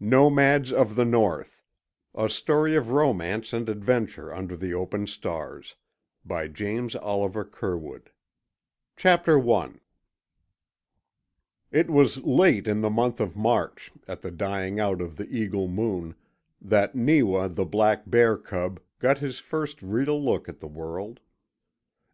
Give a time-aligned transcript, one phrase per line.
[0.00, 1.62] NOMADS OF THE NORTH
[2.14, 5.76] A STORY OF ROMANCE AND ADVENTURE UNDER THE OPEN STARS
[6.24, 8.08] BY JAMES OLIVER CURWOOD
[8.96, 9.80] CHAPTER ONE
[11.70, 15.68] It was late in the month of March, at the dying out of the Eagle
[15.68, 16.14] Moon,
[16.62, 21.20] that Neewa the black bear cub got his first real look at the world.